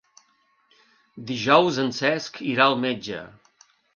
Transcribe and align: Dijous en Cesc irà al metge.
Dijous 1.33 1.77
en 1.85 1.93
Cesc 1.99 2.41
irà 2.53 2.67
al 2.69 2.79
metge. 2.87 3.23